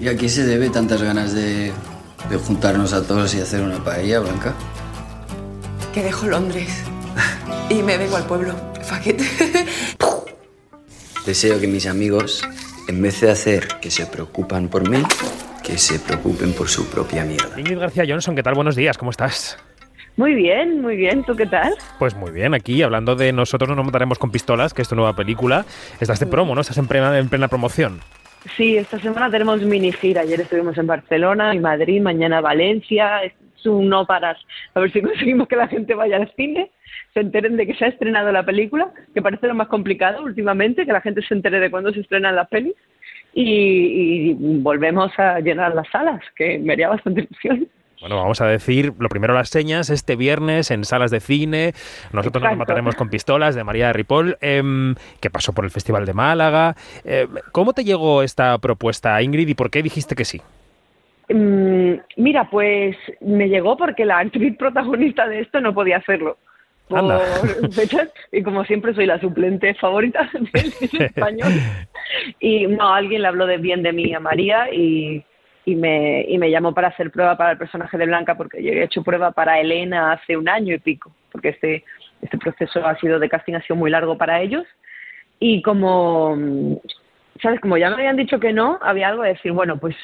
¿Y 0.00 0.08
a 0.08 0.16
qué 0.16 0.28
se 0.28 0.44
debe 0.44 0.70
tantas 0.70 1.02
ganas 1.02 1.34
de, 1.34 1.72
de 2.30 2.36
juntarnos 2.36 2.92
a 2.92 3.06
todos 3.06 3.34
y 3.34 3.40
hacer 3.40 3.62
una 3.62 3.82
paella, 3.82 4.20
Blanca? 4.20 4.54
Que 5.92 6.04
dejo 6.04 6.26
Londres 6.26 6.84
y 7.68 7.82
me 7.82 7.98
vengo 7.98 8.16
al 8.16 8.24
pueblo. 8.24 8.54
Faquete. 8.82 9.24
Deseo 11.26 11.60
que 11.60 11.66
mis 11.66 11.86
amigos, 11.86 12.46
en 12.86 13.02
vez 13.02 13.20
de 13.20 13.30
hacer 13.30 13.66
que 13.80 13.90
se 13.90 14.06
preocupan 14.06 14.68
por 14.68 14.88
mí, 14.88 15.02
que 15.64 15.76
se 15.76 15.98
preocupen 15.98 16.52
por 16.52 16.68
su 16.68 16.86
propia 16.86 17.24
mierda. 17.24 17.58
Ingrid 17.58 17.78
García 17.78 18.04
Johnson, 18.08 18.36
¿qué 18.36 18.42
tal? 18.42 18.54
Buenos 18.54 18.76
días, 18.76 18.96
¿cómo 18.96 19.10
estás? 19.10 19.58
Muy 20.16 20.34
bien, 20.34 20.80
muy 20.80 20.96
bien. 20.96 21.22
¿Tú 21.24 21.36
qué 21.36 21.46
tal? 21.46 21.74
Pues 21.98 22.14
muy 22.14 22.30
bien, 22.30 22.54
aquí 22.54 22.82
hablando 22.82 23.14
de 23.14 23.32
Nosotros 23.32 23.68
no 23.68 23.76
nos 23.76 23.84
mataremos 23.84 24.18
con 24.18 24.30
pistolas, 24.30 24.74
que 24.74 24.82
es 24.82 24.88
tu 24.88 24.94
nueva 24.94 25.14
película. 25.14 25.64
Estás 26.00 26.18
de 26.18 26.26
promo, 26.26 26.54
¿no? 26.54 26.60
Estás 26.60 26.78
en 26.78 26.86
plena, 26.86 27.16
en 27.18 27.28
plena 27.28 27.48
promoción. 27.48 28.00
Sí, 28.56 28.76
esta 28.76 28.98
semana 29.00 29.30
tenemos 29.30 29.60
mini 29.62 29.92
gira. 29.92 30.22
Ayer 30.22 30.40
estuvimos 30.40 30.78
en 30.78 30.86
Barcelona, 30.86 31.52
en 31.52 31.60
Madrid, 31.60 32.00
mañana 32.00 32.40
Valencia. 32.40 33.22
Es 33.24 33.32
un 33.66 33.88
no 33.88 34.06
parar. 34.06 34.36
A 34.74 34.80
ver 34.80 34.92
si 34.92 35.02
conseguimos 35.02 35.48
que 35.48 35.56
la 35.56 35.68
gente 35.68 35.94
vaya 35.94 36.16
al 36.16 36.32
cine, 36.36 36.70
se 37.14 37.20
enteren 37.20 37.56
de 37.56 37.66
que 37.66 37.74
se 37.74 37.84
ha 37.84 37.88
estrenado 37.88 38.30
la 38.30 38.44
película, 38.44 38.92
que 39.12 39.22
parece 39.22 39.48
lo 39.48 39.54
más 39.54 39.68
complicado 39.68 40.22
últimamente, 40.22 40.86
que 40.86 40.92
la 40.92 41.00
gente 41.00 41.22
se 41.22 41.34
entere 41.34 41.58
de 41.60 41.70
cuándo 41.70 41.92
se 41.92 42.00
estrenan 42.00 42.36
las 42.36 42.48
pelis. 42.48 42.74
Y, 43.34 44.30
y 44.30 44.34
volvemos 44.34 45.16
a 45.18 45.40
llenar 45.40 45.74
las 45.74 45.88
salas, 45.90 46.20
que 46.34 46.58
me 46.58 46.72
haría 46.72 46.88
bastante 46.88 47.22
ilusión. 47.22 47.68
Bueno, 48.00 48.16
vamos 48.16 48.40
a 48.40 48.46
decir 48.46 48.92
lo 48.98 49.08
primero 49.08 49.34
las 49.34 49.48
señas. 49.48 49.90
Este 49.90 50.14
viernes 50.14 50.70
en 50.70 50.84
salas 50.84 51.10
de 51.10 51.18
cine, 51.20 51.72
nosotros 52.12 52.42
nos 52.42 52.52
Exacto. 52.52 52.58
mataremos 52.58 52.94
con 52.94 53.08
pistolas 53.08 53.56
de 53.56 53.64
María 53.64 53.88
de 53.88 53.92
Ripoll, 53.92 54.36
em, 54.40 54.94
que 55.20 55.30
pasó 55.30 55.52
por 55.52 55.64
el 55.64 55.70
Festival 55.70 56.06
de 56.06 56.14
Málaga. 56.14 56.76
Em, 57.04 57.28
¿Cómo 57.50 57.72
te 57.72 57.82
llegó 57.82 58.22
esta 58.22 58.56
propuesta, 58.58 59.20
Ingrid, 59.20 59.48
y 59.48 59.54
por 59.54 59.70
qué 59.70 59.82
dijiste 59.82 60.14
que 60.14 60.24
sí? 60.24 60.40
Mm, 61.28 61.94
mira, 62.16 62.48
pues 62.48 62.96
me 63.20 63.48
llegó 63.48 63.76
porque 63.76 64.04
la 64.04 64.18
actriz 64.18 64.56
protagonista 64.56 65.26
de 65.26 65.40
esto 65.40 65.60
no 65.60 65.74
podía 65.74 65.96
hacerlo. 65.96 66.38
Por 66.86 67.00
Anda. 67.00 67.20
fechas, 67.72 68.08
y 68.32 68.42
como 68.42 68.64
siempre 68.64 68.94
soy 68.94 69.06
la 69.06 69.20
suplente 69.20 69.74
favorita 69.74 70.30
del 70.52 70.72
español. 71.00 71.52
Y 72.38 72.66
no, 72.68 72.94
alguien 72.94 73.22
le 73.22 73.28
habló 73.28 73.46
de 73.46 73.58
bien 73.58 73.82
de 73.82 73.92
mí 73.92 74.14
a 74.14 74.20
María 74.20 74.72
y, 74.72 75.22
y, 75.68 75.74
me, 75.74 76.24
y 76.26 76.38
me 76.38 76.50
llamó 76.50 76.72
para 76.72 76.88
hacer 76.88 77.10
prueba 77.10 77.36
para 77.36 77.52
el 77.52 77.58
personaje 77.58 77.98
de 77.98 78.06
Blanca 78.06 78.36
porque 78.36 78.62
yo 78.62 78.72
he 78.72 78.84
hecho 78.84 79.02
prueba 79.02 79.32
para 79.32 79.60
Elena 79.60 80.12
hace 80.12 80.34
un 80.34 80.48
año 80.48 80.74
y 80.74 80.78
pico, 80.78 81.12
porque 81.30 81.50
este, 81.50 81.84
este 82.22 82.38
proceso 82.38 82.86
ha 82.86 82.98
sido 82.98 83.18
de 83.18 83.28
casting 83.28 83.52
ha 83.52 83.60
sido 83.60 83.76
muy 83.76 83.90
largo 83.90 84.16
para 84.16 84.40
ellos. 84.40 84.64
Y 85.38 85.60
como, 85.60 86.80
¿sabes? 87.42 87.60
Como 87.60 87.76
ya 87.76 87.90
me 87.90 87.96
habían 87.96 88.16
dicho 88.16 88.40
que 88.40 88.50
no, 88.50 88.78
había 88.80 89.08
algo 89.08 89.24
de 89.24 89.34
decir, 89.34 89.52
bueno, 89.52 89.76
pues 89.76 89.94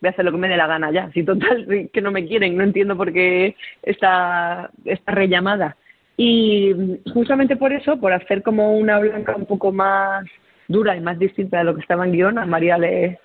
voy 0.00 0.08
a 0.08 0.10
hacer 0.10 0.24
lo 0.24 0.32
que 0.32 0.38
me 0.38 0.48
dé 0.48 0.56
la 0.56 0.66
gana 0.66 0.90
ya. 0.90 1.10
Si 1.12 1.22
total, 1.22 1.90
que 1.92 2.00
no 2.00 2.10
me 2.10 2.26
quieren, 2.26 2.56
no 2.56 2.64
entiendo 2.64 2.96
por 2.96 3.12
qué 3.12 3.56
esta, 3.82 4.70
esta 4.86 5.12
rellamada. 5.12 5.76
Y 6.16 6.72
justamente 7.12 7.56
por 7.56 7.74
eso, 7.74 8.00
por 8.00 8.14
hacer 8.14 8.42
como 8.42 8.74
una 8.74 9.00
blanca 9.00 9.36
un 9.36 9.44
poco 9.44 9.70
más 9.70 10.24
dura 10.66 10.96
y 10.96 11.00
más 11.00 11.18
distinta 11.18 11.58
de 11.58 11.64
lo 11.64 11.74
que 11.74 11.82
estaba 11.82 12.06
en 12.06 12.12
guion, 12.12 12.38
a 12.38 12.46
María 12.46 12.78
le, 12.78 13.18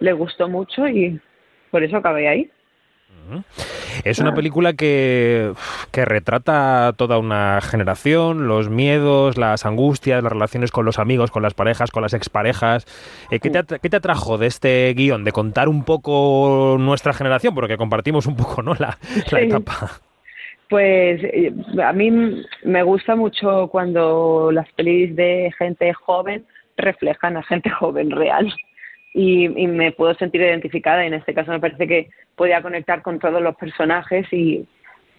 le 0.00 0.12
gustó 0.12 0.48
mucho 0.48 0.86
y 0.88 1.20
por 1.70 1.82
eso 1.84 1.96
acabé 1.98 2.28
ahí. 2.28 2.50
Es 4.04 4.18
una 4.18 4.34
película 4.34 4.72
que, 4.72 5.52
que 5.92 6.04
retrata 6.04 6.92
toda 6.96 7.18
una 7.18 7.60
generación, 7.60 8.48
los 8.48 8.68
miedos, 8.70 9.36
las 9.36 9.66
angustias, 9.66 10.22
las 10.22 10.32
relaciones 10.32 10.72
con 10.72 10.84
los 10.84 10.98
amigos, 10.98 11.30
con 11.30 11.42
las 11.42 11.54
parejas, 11.54 11.90
con 11.90 12.02
las 12.02 12.14
exparejas. 12.14 12.86
Eh, 13.30 13.38
¿qué, 13.40 13.50
te, 13.50 13.78
qué 13.78 13.88
te 13.90 13.96
atrajo 13.96 14.38
de 14.38 14.46
este 14.46 14.92
guion? 14.94 15.22
De 15.24 15.32
contar 15.32 15.68
un 15.68 15.84
poco 15.84 16.76
nuestra 16.80 17.12
generación, 17.12 17.54
porque 17.54 17.76
compartimos 17.76 18.26
un 18.26 18.36
poco 18.36 18.62
¿no? 18.62 18.74
la, 18.74 18.98
la 19.00 19.24
Sí. 19.26 19.36
etapa. 19.36 19.90
Pues 20.68 21.20
eh, 21.24 21.52
a 21.84 21.92
mí 21.92 22.10
me 22.64 22.82
gusta 22.84 23.16
mucho 23.16 23.68
cuando 23.68 24.50
las 24.52 24.70
pelis 24.72 25.14
de 25.16 25.52
gente 25.58 25.92
joven 25.94 26.46
reflejan 26.76 27.36
a 27.36 27.42
gente 27.42 27.70
joven 27.70 28.10
real 28.10 28.52
y, 29.12 29.44
y 29.44 29.66
me 29.66 29.92
puedo 29.92 30.14
sentir 30.14 30.40
identificada. 30.40 31.04
Y 31.04 31.08
en 31.08 31.14
este 31.14 31.34
caso 31.34 31.50
me 31.50 31.60
parece 31.60 31.86
que 31.86 32.10
podía 32.36 32.62
conectar 32.62 33.02
con 33.02 33.18
todos 33.18 33.42
los 33.42 33.56
personajes 33.56 34.26
y, 34.32 34.66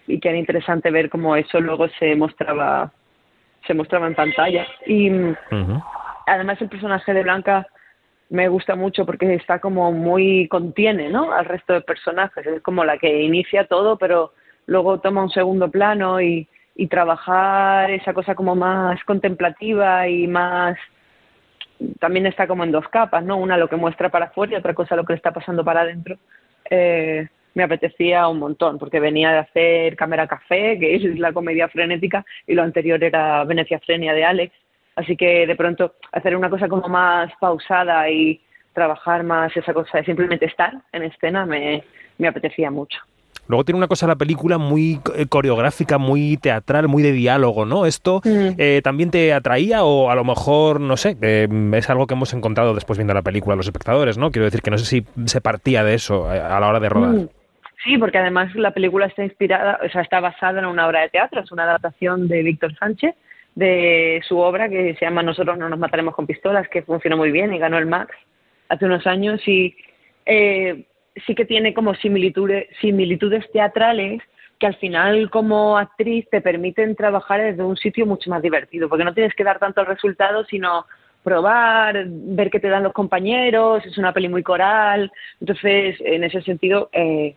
y 0.06 0.18
que 0.20 0.28
era 0.28 0.38
interesante 0.38 0.90
ver 0.90 1.08
cómo 1.08 1.36
eso 1.36 1.60
luego 1.60 1.88
se 1.98 2.14
mostraba 2.16 2.92
se 3.66 3.74
mostraba 3.74 4.08
en 4.08 4.14
pantalla. 4.14 4.66
Y 4.86 5.10
además 6.26 6.60
el 6.60 6.68
personaje 6.68 7.14
de 7.14 7.22
Blanca 7.22 7.66
me 8.28 8.48
gusta 8.48 8.74
mucho 8.74 9.06
porque 9.06 9.34
está 9.34 9.60
como 9.60 9.92
muy 9.92 10.48
contiene 10.48 11.10
¿no? 11.10 11.32
al 11.32 11.44
resto 11.44 11.72
de 11.74 11.80
personajes. 11.82 12.44
Es 12.44 12.62
como 12.62 12.84
la 12.84 12.98
que 12.98 13.22
inicia 13.22 13.66
todo 13.66 13.96
pero 13.98 14.32
luego 14.66 14.98
toma 15.00 15.22
un 15.22 15.30
segundo 15.30 15.70
plano 15.70 16.20
y, 16.20 16.48
y 16.74 16.86
trabajar 16.88 17.90
esa 17.90 18.12
cosa 18.14 18.34
como 18.34 18.56
más 18.56 19.02
contemplativa 19.04 20.08
y 20.08 20.26
más 20.26 20.76
también 21.98 22.26
está 22.26 22.46
como 22.46 22.64
en 22.64 22.72
dos 22.72 22.88
capas, 22.88 23.24
¿no? 23.24 23.36
Una 23.36 23.56
lo 23.56 23.68
que 23.68 23.76
muestra 23.76 24.08
para 24.08 24.26
afuera 24.26 24.54
y 24.54 24.56
otra 24.56 24.74
cosa 24.74 24.96
lo 24.96 25.04
que 25.04 25.12
le 25.12 25.16
está 25.16 25.32
pasando 25.32 25.64
para 25.64 25.82
adentro. 25.82 26.18
Eh, 26.70 27.28
me 27.54 27.62
apetecía 27.62 28.28
un 28.28 28.38
montón, 28.38 28.78
porque 28.78 29.00
venía 29.00 29.32
de 29.32 29.38
hacer 29.38 29.96
Cámara 29.96 30.26
Café, 30.26 30.78
que 30.78 30.94
es 30.94 31.18
la 31.18 31.32
comedia 31.32 31.68
frenética, 31.68 32.24
y 32.46 32.54
lo 32.54 32.62
anterior 32.62 33.02
era 33.02 33.44
Venecia 33.44 33.78
Frenia 33.80 34.14
de 34.14 34.24
Alex. 34.24 34.54
Así 34.96 35.16
que 35.16 35.46
de 35.46 35.56
pronto 35.56 35.94
hacer 36.12 36.36
una 36.36 36.50
cosa 36.50 36.68
como 36.68 36.88
más 36.88 37.32
pausada 37.40 38.08
y 38.10 38.40
trabajar 38.72 39.22
más 39.22 39.54
esa 39.56 39.74
cosa 39.74 39.98
de 39.98 40.04
simplemente 40.04 40.46
estar 40.46 40.74
en 40.92 41.02
escena 41.02 41.44
me, 41.44 41.84
me 42.18 42.28
apetecía 42.28 42.70
mucho. 42.70 42.98
Luego 43.48 43.64
tiene 43.64 43.78
una 43.78 43.88
cosa 43.88 44.06
la 44.06 44.16
película 44.16 44.56
muy 44.56 45.00
eh, 45.16 45.26
coreográfica, 45.26 45.98
muy 45.98 46.36
teatral, 46.36 46.88
muy 46.88 47.02
de 47.02 47.12
diálogo, 47.12 47.66
¿no? 47.66 47.86
¿Esto 47.86 48.20
Mm. 48.24 48.54
eh, 48.56 48.80
también 48.82 49.10
te 49.10 49.32
atraía 49.32 49.84
o 49.84 50.10
a 50.10 50.14
lo 50.14 50.24
mejor, 50.24 50.80
no 50.80 50.96
sé, 50.96 51.16
eh, 51.22 51.48
es 51.74 51.90
algo 51.90 52.06
que 52.06 52.14
hemos 52.14 52.32
encontrado 52.34 52.74
después 52.74 52.98
viendo 52.98 53.14
la 53.14 53.22
película 53.22 53.56
los 53.56 53.66
espectadores, 53.66 54.16
¿no? 54.16 54.30
Quiero 54.30 54.44
decir 54.44 54.62
que 54.62 54.70
no 54.70 54.78
sé 54.78 54.86
si 54.86 55.06
se 55.26 55.40
partía 55.40 55.84
de 55.84 55.94
eso 55.94 56.32
eh, 56.32 56.40
a 56.40 56.58
la 56.60 56.68
hora 56.68 56.80
de 56.80 56.88
rodar. 56.88 57.10
Mm. 57.14 57.28
Sí, 57.84 57.98
porque 57.98 58.18
además 58.18 58.54
la 58.54 58.70
película 58.70 59.06
está 59.06 59.24
inspirada, 59.24 59.80
o 59.84 59.88
sea, 59.90 60.02
está 60.02 60.20
basada 60.20 60.60
en 60.60 60.66
una 60.66 60.86
obra 60.86 61.00
de 61.00 61.08
teatro, 61.08 61.40
es 61.40 61.50
una 61.50 61.64
adaptación 61.64 62.28
de 62.28 62.42
Víctor 62.44 62.74
Sánchez 62.78 63.14
de 63.56 64.22
su 64.26 64.38
obra 64.38 64.68
que 64.68 64.94
se 64.94 65.04
llama 65.04 65.22
Nosotros 65.22 65.58
no 65.58 65.68
nos 65.68 65.78
mataremos 65.78 66.14
con 66.14 66.26
pistolas, 66.26 66.68
que 66.68 66.82
funcionó 66.82 67.16
muy 67.16 67.32
bien 67.32 67.52
y 67.52 67.58
ganó 67.58 67.76
el 67.78 67.86
Max 67.86 68.14
hace 68.68 68.86
unos 68.86 69.06
años 69.06 69.46
y 69.46 69.74
eh, 70.26 70.86
sí 71.26 71.34
que 71.34 71.44
tiene 71.44 71.74
como 71.74 71.94
similitudes, 71.94 72.68
similitudes 72.80 73.50
teatrales 73.52 74.22
que 74.58 74.66
al 74.66 74.76
final 74.76 75.28
como 75.30 75.76
actriz 75.76 76.28
te 76.30 76.40
permiten 76.40 76.94
trabajar 76.94 77.40
desde 77.42 77.64
un 77.64 77.76
sitio 77.76 78.06
mucho 78.06 78.30
más 78.30 78.42
divertido, 78.42 78.88
porque 78.88 79.04
no 79.04 79.12
tienes 79.12 79.34
que 79.34 79.44
dar 79.44 79.58
tanto 79.58 79.80
el 79.80 79.88
resultado, 79.88 80.44
sino 80.44 80.86
probar, 81.24 82.04
ver 82.06 82.50
qué 82.50 82.60
te 82.60 82.68
dan 82.68 82.84
los 82.84 82.92
compañeros, 82.92 83.84
es 83.84 83.98
una 83.98 84.12
peli 84.12 84.28
muy 84.28 84.42
coral, 84.42 85.10
entonces 85.40 85.96
en 86.00 86.24
ese 86.24 86.42
sentido 86.42 86.90
eh, 86.92 87.34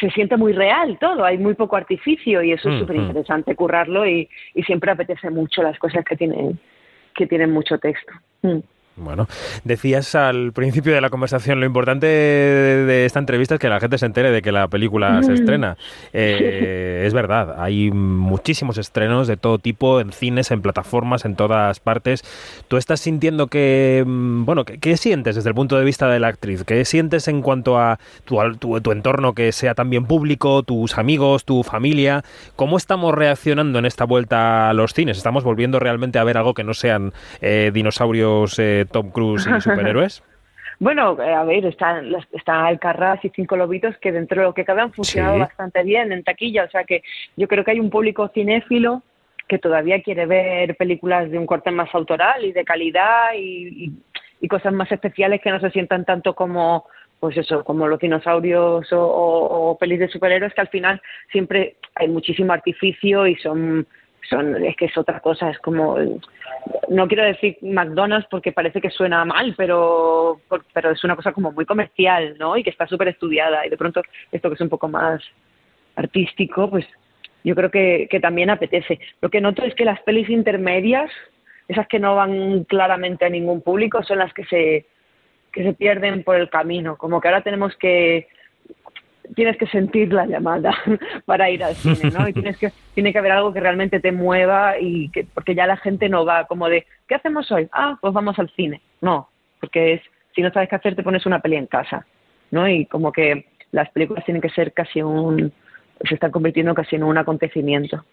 se 0.00 0.10
siente 0.10 0.36
muy 0.36 0.52
real 0.52 0.98
todo, 0.98 1.24
hay 1.24 1.36
muy 1.36 1.54
poco 1.54 1.76
artificio 1.76 2.42
y 2.42 2.52
eso 2.52 2.68
Mm, 2.68 2.72
es 2.72 2.76
mm. 2.76 2.80
súper 2.80 2.96
interesante 2.96 3.54
currarlo 3.54 4.06
y, 4.06 4.28
y 4.54 4.62
siempre 4.62 4.90
apetece 4.90 5.30
mucho 5.30 5.62
las 5.62 5.78
cosas 5.78 6.04
que 6.04 6.16
tienen, 6.16 6.58
que 7.14 7.26
tienen 7.26 7.50
mucho 7.50 7.78
texto. 7.78 8.12
Mm. 8.42 8.58
Bueno, 8.98 9.28
decías 9.64 10.14
al 10.14 10.52
principio 10.52 10.94
de 10.94 11.00
la 11.00 11.10
conversación 11.10 11.60
lo 11.60 11.66
importante 11.66 12.06
de, 12.06 13.04
esta 13.06 13.18
entrevista 13.18 13.54
es 13.54 13.60
que 13.60 13.68
la 13.68 13.80
gente 13.80 13.98
se 13.98 14.06
entere 14.06 14.30
de 14.30 14.42
que 14.42 14.52
la 14.52 14.68
película 14.68 15.22
se 15.22 15.30
Mm. 15.30 15.34
estrena. 15.34 15.76
Eh, 16.12 17.04
es 17.06 17.14
verdad, 17.14 17.62
hay 17.62 17.90
muchísimos 17.90 18.78
estrenos 18.78 19.28
de 19.28 19.36
todo 19.36 19.58
tipo 19.58 20.00
en 20.00 20.12
cines, 20.12 20.50
en 20.50 20.62
plataformas, 20.62 21.24
en 21.24 21.36
todas 21.36 21.80
partes. 21.80 22.22
¿Tú 22.68 22.76
estás 22.76 23.00
sintiendo 23.00 23.46
que, 23.46 24.04
mm, 24.06 24.44
bueno, 24.44 24.64
qué, 24.64 24.78
qué 24.78 24.96
sientes 24.96 25.36
desde 25.36 25.48
el 25.50 25.54
punto 25.54 25.78
de 25.78 25.84
vista 25.84 26.08
de 26.08 26.18
la 26.18 26.28
actriz? 26.28 26.64
¿Qué 26.64 26.84
sientes 26.84 27.28
en 27.28 27.42
cuanto 27.42 27.78
a 27.78 27.98
tu, 28.24 28.38
tu, 28.58 28.80
tu 28.80 28.92
entorno 28.92 29.32
que 29.34 29.52
sea 29.52 29.74
también 29.74 30.06
público, 30.06 30.62
tus 30.62 30.98
amigos, 30.98 31.44
tu 31.44 31.62
familia? 31.62 32.24
¿Cómo 32.56 32.76
estamos 32.76 33.14
reaccionando 33.14 33.78
en 33.78 33.86
esta 33.86 34.04
vuelta 34.04 34.68
a 34.70 34.72
los 34.72 34.92
cines? 34.92 35.16
¿Estamos 35.16 35.44
volviendo 35.44 35.78
realmente 35.78 36.18
a 36.18 36.24
ver 36.24 36.36
algo 36.36 36.54
que 36.54 36.64
no 36.64 36.74
sean 36.74 37.12
eh, 37.40 37.70
dinosaurios 37.72 38.58
eh, 38.58 38.86
Tom 38.90 39.10
Cruise 39.10 39.46
y 39.46 39.60
superhéroes? 39.60 40.22
Bueno, 40.80 41.20
eh, 41.20 41.34
a 41.34 41.42
ver, 41.42 41.66
está, 41.66 42.00
está 42.32 42.66
Alcarrás 42.66 43.24
y 43.24 43.30
Cinco 43.30 43.56
Lobitos 43.56 43.96
que 43.98 44.12
dentro 44.12 44.40
de 44.40 44.46
lo 44.46 44.54
que 44.54 44.64
cabe 44.64 44.80
han 44.82 44.92
funcionado 44.92 45.34
Sí. 45.34 45.40
bastante 45.40 45.82
bien 45.82 46.12
en 46.12 46.22
taquilla, 46.22 46.62
o 46.64 46.70
sea 46.70 46.84
que 46.84 47.02
yo 47.36 47.48
creo 47.48 47.64
que 47.64 47.72
hay 47.72 47.80
un 47.80 47.90
público 47.90 48.28
cinéfilo 48.32 49.02
que 49.48 49.58
todavía 49.58 50.00
quiere 50.02 50.26
ver 50.26 50.76
películas 50.76 51.32
de 51.32 51.38
un 51.38 51.46
corte 51.46 51.72
más 51.72 51.92
autoral 51.96 52.44
y 52.44 52.52
de 52.52 52.64
calidad 52.64 53.32
y, 53.34 53.86
y- 53.86 53.92
y 54.40 54.46
cosas 54.46 54.72
más 54.72 54.92
especiales 54.92 55.40
que 55.42 55.50
no 55.50 55.58
se 55.58 55.70
sientan 55.70 56.04
tanto 56.04 56.34
como 56.36 56.86
pues 57.18 57.36
eso, 57.36 57.64
como 57.64 57.88
los 57.88 57.98
dinosaurios 57.98 58.92
o, 58.92 59.00
o- 59.02 59.70
o 59.70 59.78
pelis 59.78 59.98
de 59.98 60.06
superhéroes 60.06 60.54
que 60.54 60.60
al 60.60 60.68
final 60.68 61.02
siempre 61.32 61.74
hay 61.96 62.06
muchísimo 62.06 62.52
artificio 62.52 63.26
y 63.26 63.34
son 63.36 63.84
son 64.28 64.64
es 64.64 64.76
que 64.76 64.86
es 64.86 64.96
otra 64.96 65.20
cosa, 65.20 65.50
es 65.50 65.58
como 65.58 65.96
no 66.88 67.08
quiero 67.08 67.24
decir 67.24 67.56
McDonald's 67.62 68.28
porque 68.30 68.52
parece 68.52 68.80
que 68.80 68.90
suena 68.90 69.24
mal, 69.24 69.54
pero 69.56 70.40
pero 70.72 70.90
es 70.90 71.02
una 71.04 71.16
cosa 71.16 71.32
como 71.32 71.52
muy 71.52 71.64
comercial, 71.64 72.36
¿no? 72.38 72.56
Y 72.56 72.62
que 72.62 72.70
está 72.70 72.86
súper 72.86 73.08
estudiada 73.08 73.66
y 73.66 73.70
de 73.70 73.76
pronto 73.76 74.02
esto 74.32 74.48
que 74.48 74.54
es 74.54 74.60
un 74.60 74.68
poco 74.68 74.88
más 74.88 75.22
artístico, 75.96 76.70
pues 76.70 76.86
yo 77.44 77.54
creo 77.54 77.70
que, 77.70 78.08
que 78.10 78.20
también 78.20 78.50
apetece. 78.50 78.98
Lo 79.20 79.30
que 79.30 79.40
noto 79.40 79.62
es 79.64 79.74
que 79.74 79.84
las 79.84 80.00
pelis 80.02 80.28
intermedias, 80.28 81.10
esas 81.68 81.86
que 81.88 81.98
no 81.98 82.16
van 82.16 82.64
claramente 82.64 83.24
a 83.24 83.30
ningún 83.30 83.62
público, 83.62 84.02
son 84.02 84.18
las 84.18 84.32
que 84.32 84.44
se 84.44 84.86
que 85.52 85.62
se 85.64 85.72
pierden 85.72 86.24
por 86.24 86.36
el 86.36 86.50
camino, 86.50 86.96
como 86.96 87.20
que 87.20 87.28
ahora 87.28 87.42
tenemos 87.42 87.74
que 87.76 88.28
tienes 89.34 89.56
que 89.56 89.66
sentir 89.66 90.12
la 90.12 90.26
llamada 90.26 90.74
para 91.26 91.50
ir 91.50 91.62
al 91.64 91.74
cine, 91.74 92.10
¿no? 92.10 92.28
Y 92.28 92.32
tienes 92.32 92.58
que, 92.58 92.72
tiene 92.94 93.12
que 93.12 93.18
haber 93.18 93.32
algo 93.32 93.52
que 93.52 93.60
realmente 93.60 94.00
te 94.00 94.12
mueva 94.12 94.78
y 94.78 95.08
que, 95.10 95.26
porque 95.32 95.54
ya 95.54 95.66
la 95.66 95.76
gente 95.76 96.08
no 96.08 96.24
va 96.24 96.44
como 96.44 96.68
de, 96.68 96.86
¿qué 97.06 97.14
hacemos 97.14 97.50
hoy? 97.50 97.68
Ah, 97.72 97.98
pues 98.00 98.12
vamos 98.12 98.38
al 98.38 98.50
cine. 98.50 98.80
No, 99.00 99.28
porque 99.60 99.94
es, 99.94 100.02
si 100.34 100.42
no 100.42 100.50
sabes 100.52 100.68
qué 100.68 100.76
hacer, 100.76 100.96
te 100.96 101.02
pones 101.02 101.26
una 101.26 101.40
peli 101.40 101.56
en 101.56 101.66
casa, 101.66 102.06
¿no? 102.50 102.68
Y 102.68 102.86
como 102.86 103.12
que 103.12 103.46
las 103.72 103.90
películas 103.90 104.24
tienen 104.24 104.40
que 104.40 104.50
ser 104.50 104.72
casi 104.72 105.02
un, 105.02 105.52
se 106.02 106.14
están 106.14 106.30
convirtiendo 106.30 106.74
casi 106.74 106.96
en 106.96 107.04
un 107.04 107.18
acontecimiento. 107.18 108.04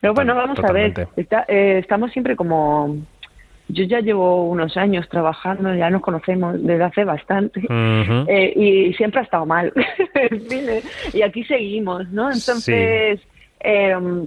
Pero 0.00 0.14
bueno, 0.14 0.34
vamos 0.34 0.58
a 0.60 0.72
ver, 0.72 1.08
eh, 1.16 1.78
estamos 1.78 2.12
siempre 2.12 2.36
como 2.36 2.96
yo 3.68 3.84
ya 3.84 4.00
llevo 4.00 4.44
unos 4.44 4.76
años 4.76 5.08
trabajando, 5.08 5.74
ya 5.74 5.90
nos 5.90 6.02
conocemos 6.02 6.62
desde 6.62 6.84
hace 6.84 7.04
bastante 7.04 7.60
eh, 7.70 8.52
y 8.56 8.94
siempre 8.94 9.20
ha 9.20 9.24
estado 9.24 9.44
mal 9.44 9.72
el 10.14 10.48
cine 10.48 10.82
y 11.12 11.22
aquí 11.22 11.44
seguimos, 11.44 12.08
¿no? 12.08 12.30
Entonces, 12.30 13.20
em, 13.60 14.26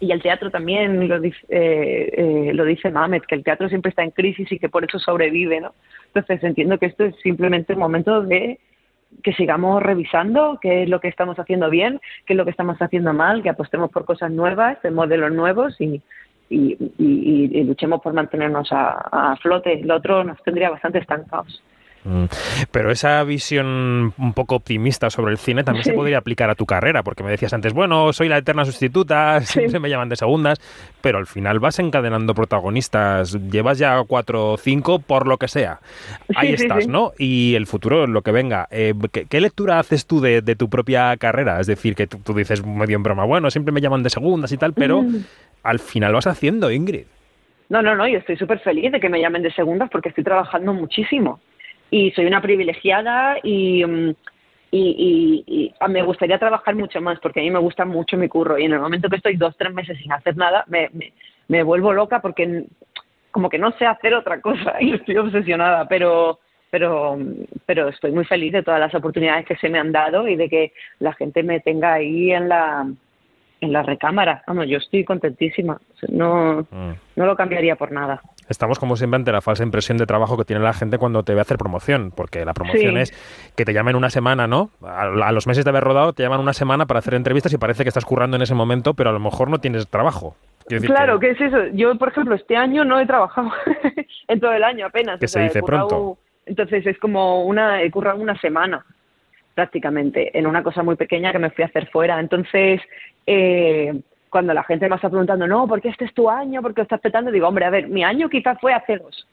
y 0.00 0.10
el 0.10 0.22
teatro 0.22 0.50
también 0.50 1.06
lo 1.06 1.20
dice, 1.20 1.38
eh, 1.48 2.12
eh, 2.16 2.50
lo 2.54 2.64
dice 2.64 2.90
Mamet, 2.90 3.24
que 3.26 3.34
el 3.34 3.44
teatro 3.44 3.68
siempre 3.68 3.90
está 3.90 4.02
en 4.02 4.10
crisis 4.10 4.50
y 4.50 4.58
que 4.58 4.68
por 4.68 4.84
eso 4.84 4.98
sobrevive, 4.98 5.60
¿no? 5.60 5.74
Entonces 6.06 6.42
entiendo 6.42 6.78
que 6.78 6.86
esto 6.86 7.04
es 7.04 7.14
simplemente 7.22 7.74
un 7.74 7.78
momento 7.78 8.22
de 8.22 8.58
que 9.22 9.34
sigamos 9.34 9.82
revisando 9.82 10.58
qué 10.60 10.84
es 10.84 10.88
lo 10.88 11.00
que 11.00 11.08
estamos 11.08 11.38
haciendo 11.38 11.68
bien, 11.68 12.00
qué 12.24 12.32
es 12.32 12.36
lo 12.36 12.44
que 12.44 12.50
estamos 12.50 12.80
haciendo 12.80 13.12
mal, 13.12 13.42
que 13.42 13.50
apostemos 13.50 13.90
por 13.90 14.06
cosas 14.06 14.30
nuevas, 14.30 14.80
de 14.82 14.90
modelos 14.90 15.32
nuevos 15.32 15.78
y, 15.78 16.00
y, 16.52 17.64
luchemos 17.64 18.00
por 18.00 18.12
mantenernos 18.12 18.68
a, 18.72 19.36
flote. 19.42 19.82
Lo 19.82 19.96
otro 19.96 20.24
nos 20.24 20.42
tendría 20.42 20.70
bastante 20.70 20.98
estancados. 20.98 21.62
Mm. 22.04 22.24
Pero 22.70 22.90
esa 22.90 23.22
visión 23.24 24.12
un 24.16 24.32
poco 24.34 24.56
optimista 24.56 25.10
sobre 25.10 25.32
el 25.32 25.38
cine 25.38 25.64
también 25.64 25.84
se 25.84 25.92
podría 25.92 26.18
aplicar 26.18 26.50
a 26.50 26.54
tu 26.54 26.66
carrera, 26.66 27.02
porque 27.02 27.22
me 27.22 27.30
decías 27.30 27.52
antes, 27.52 27.72
bueno, 27.72 28.12
soy 28.12 28.28
la 28.28 28.38
eterna 28.38 28.64
sustituta, 28.64 29.40
siempre 29.42 29.78
me 29.78 29.88
llaman 29.88 30.08
de 30.08 30.16
segundas, 30.16 30.60
pero 31.00 31.18
al 31.18 31.26
final 31.26 31.60
vas 31.60 31.78
encadenando 31.78 32.34
protagonistas, 32.34 33.38
llevas 33.50 33.78
ya 33.78 34.02
cuatro 34.06 34.52
o 34.52 34.56
cinco 34.56 34.98
por 34.98 35.26
lo 35.26 35.38
que 35.38 35.48
sea. 35.48 35.80
Ahí 36.34 36.52
estás, 36.52 36.88
¿no? 36.88 37.12
Y 37.18 37.54
el 37.54 37.66
futuro, 37.66 38.06
lo 38.06 38.22
que 38.22 38.32
venga. 38.32 38.68
Eh, 38.70 38.94
¿qué, 39.28 39.40
lectura 39.40 39.78
haces 39.78 40.06
tú 40.06 40.20
de, 40.20 40.42
tu 40.56 40.68
propia 40.68 41.16
carrera? 41.16 41.60
Es 41.60 41.66
decir, 41.66 41.94
que 41.94 42.06
tú, 42.06 42.34
dices 42.34 42.64
medio 42.64 42.96
en 42.96 43.02
broma, 43.02 43.24
bueno, 43.24 43.50
siempre 43.50 43.72
me 43.72 43.80
llaman 43.80 44.02
de 44.02 44.10
segundas 44.10 44.52
y 44.52 44.56
tal, 44.56 44.72
pero 44.72 45.02
mm 45.02 45.24
al 45.62 45.78
final 45.78 46.12
vas 46.12 46.26
haciendo, 46.26 46.70
Ingrid. 46.70 47.06
No, 47.68 47.82
no, 47.82 47.94
no, 47.94 48.06
yo 48.06 48.18
estoy 48.18 48.36
súper 48.36 48.58
feliz 48.60 48.92
de 48.92 49.00
que 49.00 49.08
me 49.08 49.20
llamen 49.20 49.42
de 49.42 49.52
segundas 49.52 49.88
porque 49.90 50.10
estoy 50.10 50.24
trabajando 50.24 50.74
muchísimo. 50.74 51.40
Y 51.92 52.10
soy 52.12 52.24
una 52.24 52.40
privilegiada 52.40 53.36
y, 53.42 53.84
mm, 53.84 54.14
y, 54.70 55.44
y, 55.46 55.74
me 55.90 56.02
gustaría 56.02 56.38
trabajar 56.38 56.74
mucho 56.74 57.02
más 57.02 57.20
porque 57.20 57.40
a 57.40 57.42
mí 57.42 57.50
me 57.50 57.58
gusta 57.58 57.84
mucho 57.84 58.16
mi 58.16 58.28
curro. 58.28 58.58
Y 58.58 58.64
en 58.64 58.72
el 58.72 58.80
momento 58.80 59.10
que 59.10 59.16
estoy 59.16 59.36
dos, 59.36 59.54
tres 59.58 59.74
meses 59.74 59.98
sin 59.98 60.10
hacer 60.10 60.34
nada, 60.34 60.64
me, 60.68 60.90
me, 61.48 61.62
vuelvo 61.62 61.92
loca 61.92 62.22
porque 62.22 62.64
como 63.30 63.50
que 63.50 63.58
no 63.58 63.72
sé 63.72 63.84
hacer 63.84 64.14
otra 64.14 64.40
cosa 64.40 64.76
y 64.80 64.94
estoy 64.94 65.18
obsesionada, 65.18 65.86
pero 65.86 66.40
pero 66.70 67.18
pero 67.66 67.88
estoy 67.88 68.12
muy 68.12 68.24
feliz 68.24 68.54
de 68.54 68.62
todas 68.62 68.80
las 68.80 68.94
oportunidades 68.94 69.44
que 69.44 69.56
se 69.56 69.68
me 69.68 69.78
han 69.78 69.92
dado 69.92 70.26
y 70.26 70.36
de 70.36 70.48
que 70.48 70.72
la 71.00 71.12
gente 71.12 71.42
me 71.42 71.60
tenga 71.60 71.92
ahí 71.92 72.32
en 72.32 72.48
la 72.48 72.86
en 73.60 73.72
la 73.72 73.82
recámara. 73.82 74.42
Vamos, 74.46 74.66
yo 74.66 74.78
estoy 74.78 75.04
contentísima. 75.04 75.78
No, 76.08 76.66
mm. 76.70 76.92
no 77.16 77.26
lo 77.26 77.36
cambiaría 77.36 77.76
por 77.76 77.92
nada. 77.92 78.22
Estamos 78.52 78.78
como 78.78 78.96
siempre 78.96 79.16
ante 79.16 79.32
la 79.32 79.40
falsa 79.40 79.64
impresión 79.64 79.96
de 79.96 80.04
trabajo 80.04 80.36
que 80.36 80.44
tiene 80.44 80.62
la 80.62 80.74
gente 80.74 80.98
cuando 80.98 81.22
te 81.22 81.32
ve 81.32 81.40
a 81.40 81.42
hacer 81.42 81.56
promoción, 81.56 82.12
porque 82.14 82.44
la 82.44 82.52
promoción 82.52 82.98
es 82.98 83.10
que 83.56 83.64
te 83.64 83.72
llamen 83.72 83.96
una 83.96 84.10
semana, 84.10 84.46
¿no? 84.46 84.70
A, 84.86 85.32
los 85.32 85.46
meses 85.46 85.64
de 85.64 85.70
haber 85.70 85.82
rodado 85.82 86.12
te 86.12 86.22
llaman 86.22 86.38
una 86.38 86.52
semana 86.52 86.84
para 86.84 86.98
hacer 86.98 87.14
entrevistas 87.14 87.52
y 87.54 87.56
parece 87.56 87.82
que 87.82 87.88
estás 87.88 88.04
currando 88.04 88.36
en 88.36 88.42
ese 88.42 88.54
momento, 88.54 88.92
pero 88.92 89.08
a 89.08 89.12
lo 89.12 89.20
mejor 89.20 89.48
no 89.48 89.58
tienes 89.58 89.88
trabajo. 89.88 90.36
Claro, 90.66 91.18
que... 91.18 91.30
es 91.30 91.40
eso? 91.40 91.66
Yo, 91.72 91.96
por 91.96 92.08
ejemplo, 92.08 92.34
este 92.34 92.56
año 92.56 92.84
no 92.84 93.00
he 93.00 93.06
trabajado 93.06 93.50
en 94.28 94.38
todo 94.38 94.52
el 94.52 94.64
año 94.64 94.86
apenas. 94.86 95.18
Que 95.18 95.28
se 95.28 95.40
dice 95.40 95.62
pronto. 95.62 96.18
Entonces 96.44 96.86
es 96.86 96.98
como 96.98 97.44
una, 97.44 97.82
he 97.82 97.90
currado 97.90 98.18
una 98.18 98.38
semana 98.38 98.84
prácticamente 99.54 100.36
en 100.38 100.46
una 100.46 100.62
cosa 100.62 100.82
muy 100.82 100.96
pequeña 100.96 101.32
que 101.32 101.38
me 101.38 101.50
fui 101.50 101.64
a 101.64 101.68
hacer 101.68 101.88
fuera. 101.88 102.20
Entonces 102.20 102.82
eh, 103.26 103.98
cuando 104.32 104.54
la 104.54 104.64
gente 104.64 104.88
me 104.88 104.96
está 104.96 105.10
preguntando, 105.10 105.46
no, 105.46 105.68
¿por 105.68 105.82
qué 105.82 105.90
este 105.90 106.06
es 106.06 106.14
tu 106.14 106.30
año? 106.30 106.62
¿Por 106.62 106.72
qué 106.72 106.80
estás 106.80 107.00
petando? 107.00 107.30
Digo, 107.30 107.46
hombre, 107.46 107.66
a 107.66 107.70
ver, 107.70 107.88
mi 107.88 108.02
año 108.02 108.30
quizás 108.30 108.58
fue 108.58 108.72
hace 108.72 108.96
dos. 108.96 109.28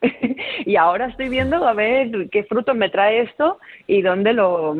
y 0.64 0.76
ahora 0.76 1.06
estoy 1.06 1.28
viendo 1.28 1.66
a 1.66 1.72
ver 1.72 2.30
qué 2.30 2.44
frutos 2.44 2.76
me 2.76 2.88
trae 2.88 3.22
esto 3.22 3.58
y 3.88 4.00
dónde 4.00 4.32
lo, 4.32 4.76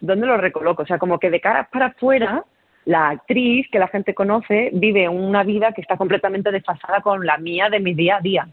dónde 0.00 0.26
lo 0.26 0.36
recoloco. 0.36 0.82
O 0.82 0.86
sea, 0.86 0.98
como 0.98 1.18
que 1.18 1.30
de 1.30 1.40
cara 1.40 1.68
para 1.72 1.86
afuera, 1.86 2.44
la 2.84 3.08
actriz 3.08 3.66
que 3.72 3.80
la 3.80 3.88
gente 3.88 4.14
conoce 4.14 4.70
vive 4.72 5.08
una 5.08 5.42
vida 5.42 5.72
que 5.72 5.80
está 5.80 5.96
completamente 5.96 6.52
desfasada 6.52 7.00
con 7.00 7.26
la 7.26 7.36
mía 7.36 7.68
de 7.68 7.80
mi 7.80 7.94
día 7.94 8.18
a 8.18 8.20
día. 8.20 8.48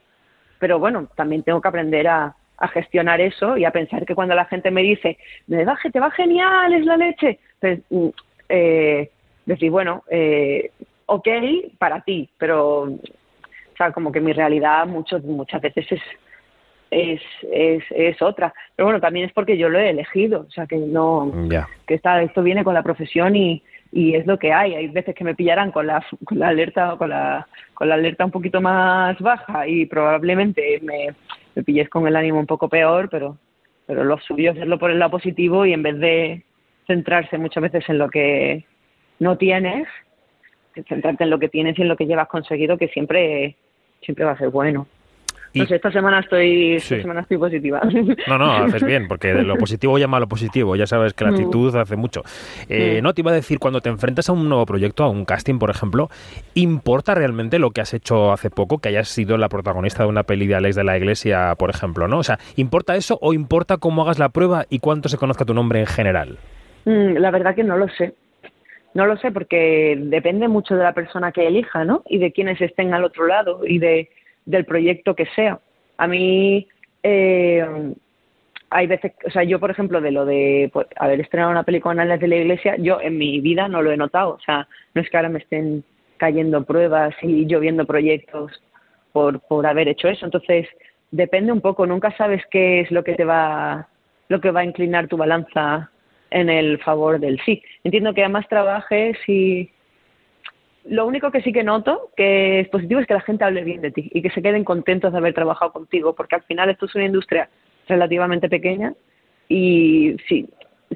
Pero 0.58 0.80
bueno, 0.80 1.08
también 1.16 1.44
tengo 1.44 1.62
que 1.62 1.68
aprender 1.68 2.08
a, 2.08 2.36
a 2.58 2.68
gestionar 2.70 3.22
eso 3.22 3.58
y 3.58 3.66
a 3.66 3.72
pensar 3.72 4.08
que 4.08 4.16
cuando 4.16 4.34
la 4.34 4.46
gente 4.46 4.72
me 4.72 4.82
dice, 4.82 5.20
me 5.46 5.66
va, 5.66 5.78
te 5.92 6.00
va 6.00 6.10
genial, 6.10 6.74
es 6.74 6.84
la 6.84 6.98
leche, 6.98 7.38
pues, 7.60 7.80
mm, 7.92 8.08
eh, 8.50 9.12
decir, 9.46 9.70
bueno, 9.72 10.04
eh, 10.10 10.72
ok 11.06 11.28
para 11.78 12.02
ti, 12.02 12.30
pero 12.38 12.84
o 13.74 13.76
sea, 13.76 13.92
como 13.92 14.12
que 14.12 14.22
mi 14.22 14.34
realidad 14.34 14.86
muchos, 14.86 15.24
muchas 15.24 15.62
veces 15.62 15.92
es, 15.92 16.02
es, 16.92 17.22
es, 17.52 17.84
es, 17.90 18.22
otra. 18.22 18.54
Pero 18.76 18.86
bueno, 18.86 19.02
también 19.02 19.26
es 19.26 19.34
porque 19.34 19.58
yo 19.58 19.68
lo 19.68 19.80
he 19.80 19.90
elegido, 19.90 20.46
o 20.48 20.52
sea, 20.52 20.68
que 20.68 20.78
no, 20.78 21.32
que 21.88 21.94
está, 21.96 22.22
esto 22.22 22.44
viene 22.44 22.64
con 22.64 22.76
la 22.76 22.84
profesión 22.84 23.36
y, 23.36 23.64
y 23.92 24.16
es 24.16 24.28
lo 24.28 24.38
que 24.38 24.54
hay. 24.54 24.76
Hay 24.76 24.88
veces 24.88 25.16
que 25.16 25.24
me 25.24 25.36
pillarán 25.36 25.72
con 25.72 25.88
la, 25.88 26.06
con 26.24 26.40
la 26.40 26.50
alerta 26.50 26.96
con 26.98 27.10
la, 27.10 27.48
con 27.74 27.90
la 27.90 27.96
alerta 27.96 28.26
un 28.26 28.32
poquito 28.32 28.62
más 28.62 29.20
baja 29.20 29.68
y 29.68 29.88
probablemente 29.88 30.80
me, 30.84 31.16
me 31.56 31.64
pilles 31.64 31.90
con 31.90 32.08
el 32.08 32.16
ánimo 32.16 32.40
un 32.40 32.48
poco 32.48 32.70
peor, 32.70 33.10
pero, 33.10 33.38
pero 33.88 34.04
lo 34.04 34.20
suyo 34.20 34.52
es 34.52 34.58
hacerlo 34.58 34.78
por 34.78 34.92
el 34.92 35.00
lado 35.00 35.12
positivo 35.12 35.66
y 35.66 35.74
en 35.74 35.84
vez 35.84 36.00
de 36.00 36.44
centrarse 36.86 37.38
muchas 37.38 37.64
veces 37.64 37.90
en 37.90 37.98
lo 37.98 38.10
que 38.10 38.66
no 39.20 39.38
tienes, 39.38 39.88
centrarte 40.88 41.24
en 41.24 41.30
lo 41.30 41.40
que 41.40 41.50
tienes 41.50 41.78
y 41.78 41.82
en 41.82 41.88
lo 41.88 41.96
que 41.96 42.06
llevas 42.06 42.28
conseguido, 42.28 42.78
que 42.78 42.88
siempre, 42.90 43.56
siempre 44.02 44.26
va 44.26 44.32
a 44.32 44.38
ser 44.38 44.50
bueno. 44.50 44.88
Entonces, 45.54 45.76
esta 45.76 45.92
semana 45.92 46.20
estoy 46.20 46.76
esta 46.76 47.00
semana 47.00 47.22
estoy 47.22 47.38
positiva. 47.38 47.82
No, 48.28 48.38
no, 48.38 48.52
haces 48.52 48.84
bien, 48.84 49.08
porque 49.08 49.34
de 49.34 49.44
lo 49.44 49.56
positivo 49.56 49.98
llama 49.98 50.18
a 50.18 50.20
lo 50.20 50.28
positivo. 50.28 50.76
Ya 50.76 50.88
sabes 50.88 51.14
que 51.14 51.24
la 51.24 51.32
mm. 51.32 51.34
actitud 51.36 51.76
hace 51.76 51.96
mucho. 51.96 52.24
Eh, 52.70 53.00
mm. 53.00 53.04
No 53.04 53.14
te 53.14 53.22
iba 53.22 53.32
a 53.32 53.36
decir, 53.36 53.60
cuando 53.60 53.82
te 53.82 53.90
enfrentas 53.90 54.30
a 54.30 54.34
un 54.34 54.50
nuevo 54.50 54.66
proyecto, 54.66 55.04
a 55.04 55.10
un 55.10 55.26
casting, 55.26 55.60
por 55.60 55.70
ejemplo, 55.70 56.10
¿importa 56.56 57.14
realmente 57.14 57.60
lo 57.60 57.72
que 57.72 57.82
has 57.82 57.94
hecho 57.94 58.32
hace 58.32 58.50
poco, 58.50 58.80
que 58.80 58.90
hayas 58.90 59.10
sido 59.10 59.38
la 59.38 59.50
protagonista 59.50 60.04
de 60.04 60.10
una 60.10 60.24
peli 60.24 60.48
de 60.48 60.56
Alex 60.56 60.76
de 60.76 60.84
la 60.84 60.98
Iglesia, 60.98 61.54
por 61.58 61.70
ejemplo? 61.70 62.08
¿no? 62.08 62.20
O 62.20 62.24
sea, 62.24 62.40
¿importa 62.56 62.96
eso 62.96 63.20
o 63.22 63.34
importa 63.34 63.78
cómo 63.78 64.02
hagas 64.02 64.18
la 64.18 64.30
prueba 64.30 64.66
y 64.70 64.80
cuánto 64.80 65.10
se 65.10 65.18
conozca 65.18 65.46
tu 65.46 65.54
nombre 65.54 65.80
en 65.80 65.86
general? 65.86 66.38
Mm, 66.86 67.18
la 67.18 67.30
verdad 67.30 67.54
que 67.54 67.64
no 67.64 67.78
lo 67.78 67.88
sé. 67.90 68.14
No 68.94 69.06
lo 69.06 69.18
sé 69.18 69.32
porque 69.32 69.98
depende 69.98 70.48
mucho 70.48 70.76
de 70.76 70.84
la 70.84 70.94
persona 70.94 71.32
que 71.32 71.48
elija, 71.48 71.84
¿no? 71.84 72.04
Y 72.08 72.20
de 72.20 72.32
quienes 72.32 72.62
estén 72.62 72.94
al 72.94 73.04
otro 73.04 73.28
lado 73.28 73.62
y 73.66 73.80
de 73.80 74.10
del 74.46 74.66
proyecto 74.66 75.16
que 75.16 75.26
sea. 75.28 75.60
A 75.98 76.08
mí 76.08 76.68
eh, 77.02 77.66
hay 78.70 78.88
veces, 78.88 79.14
o 79.26 79.30
sea, 79.30 79.44
yo 79.44 79.60
por 79.60 79.72
ejemplo 79.72 80.02
de 80.02 80.12
lo 80.12 80.26
de 80.26 80.70
pues, 80.74 80.88
haber 80.98 81.22
estrenado 81.22 81.52
una 81.52 81.64
película 81.64 82.02
en 82.02 82.10
las 82.10 82.20
de 82.20 82.28
la 82.28 82.36
iglesia, 82.38 82.76
yo 82.78 83.00
en 83.02 83.18
mi 83.18 83.40
vida 83.40 83.68
no 83.68 83.82
lo 83.82 83.92
he 83.92 83.98
notado. 83.98 84.32
O 84.32 84.40
sea, 84.40 84.68
no 84.94 85.02
es 85.02 85.10
que 85.10 85.18
ahora 85.18 85.30
me 85.30 85.40
estén 85.40 85.84
cayendo 86.18 86.64
pruebas 86.64 87.16
y 87.22 87.46
lloviendo 87.46 87.86
proyectos 87.86 88.52
por, 89.12 89.40
por 89.42 89.66
haber 89.66 89.88
hecho 89.88 90.08
eso. 90.08 90.26
Entonces, 90.26 90.68
depende 91.12 91.52
un 91.52 91.62
poco, 91.62 91.86
nunca 91.86 92.16
sabes 92.18 92.44
qué 92.50 92.82
es 92.82 92.92
lo 92.92 93.04
que 93.04 93.14
te 93.14 93.26
va, 93.26 93.88
lo 94.30 94.42
que 94.42 94.52
va 94.52 94.62
a 94.62 94.66
inclinar 94.66 95.08
tu 95.08 95.18
balanza 95.18 95.92
en 96.34 96.50
el 96.50 96.80
favor 96.80 97.20
del 97.20 97.40
sí. 97.46 97.62
Entiendo 97.84 98.14
que 98.14 98.24
además 98.24 98.48
trabajes 98.50 99.18
y 99.28 99.70
lo 100.86 101.06
único 101.06 101.32
que 101.32 101.42
sí 101.42 101.54
que 101.54 101.64
noto 101.64 102.10
que 102.18 102.60
es 102.60 102.70
positivo 102.70 103.00
es 103.00 103.08
que 103.08 103.14
la 103.14 103.22
gente 103.22 103.46
hable 103.46 103.64
bien 103.64 103.82
de 103.82 103.92
ti 103.92 104.10
y 104.14 104.22
que 104.22 104.32
se 104.32 104.42
queden 104.42 104.66
contentos 104.66 105.12
de 105.12 105.18
haber 105.18 105.34
trabajado 105.34 105.72
contigo, 105.72 106.14
porque 106.14 106.36
al 106.36 106.44
final 106.44 106.70
esto 106.70 106.88
es 106.88 106.96
una 106.96 107.06
industria 107.06 107.50
relativamente 107.88 108.50
pequeña 108.50 108.94
y 109.48 110.18
si, 110.28 110.50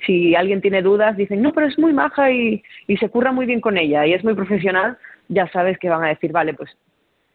si 0.05 0.35
alguien 0.35 0.61
tiene 0.61 0.81
dudas 0.81 1.15
dicen, 1.15 1.41
no, 1.41 1.53
pero 1.53 1.67
es 1.67 1.77
muy 1.77 1.93
maja 1.93 2.31
y, 2.31 2.63
y 2.87 2.97
se 2.97 3.09
curra 3.09 3.31
muy 3.31 3.45
bien 3.45 3.61
con 3.61 3.77
ella 3.77 4.05
y 4.05 4.13
es 4.13 4.23
muy 4.23 4.33
profesional, 4.33 4.97
ya 5.27 5.47
sabes 5.49 5.77
que 5.77 5.89
van 5.89 6.03
a 6.03 6.09
decir, 6.09 6.31
vale, 6.31 6.55
pues 6.55 6.75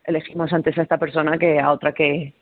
elegimos 0.04 0.52
antes 0.52 0.76
a 0.76 0.82
esta 0.82 0.99
persona 0.99 1.38
que 1.38 1.61
a 1.61 1.71
otra 1.71 1.92
que, 1.92 2.32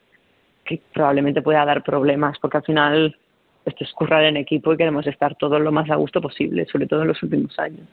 que 0.64 0.81
probablemente 0.95 1.43
pueda 1.43 1.67
dar 1.67 1.83
problemas, 1.83 2.38
porque 2.38 2.57
al 2.57 2.64
final 2.64 3.17
esto 3.64 3.85
es 3.85 3.93
currar 3.93 4.25
en 4.25 4.37
equipo 4.37 4.73
y 4.73 4.76
queremos 4.76 5.07
estar 5.07 5.35
todos 5.37 5.61
lo 5.61 5.73
más 5.73 5.90
a 5.90 5.97
gusto 5.97 6.21
posible, 6.21 6.67
sobre 6.67 6.87
todo 6.87 7.02
en 7.02 7.09
los 7.09 7.23
últimos 7.23 7.59
años. 7.59 7.87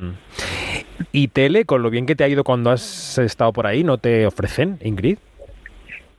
Mm. 0.00 0.10
¿Y 1.12 1.28
tele, 1.28 1.64
con 1.64 1.82
lo 1.82 1.90
bien 1.90 2.06
que 2.06 2.16
te 2.16 2.24
ha 2.24 2.28
ido 2.28 2.44
cuando 2.44 2.70
has 2.70 3.18
estado 3.18 3.52
por 3.52 3.66
ahí, 3.66 3.84
no 3.84 3.98
te 3.98 4.26
ofrecen, 4.26 4.78
Ingrid? 4.82 5.18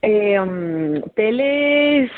Eh, 0.02 0.40
um, 0.40 1.02
tele 1.16 2.10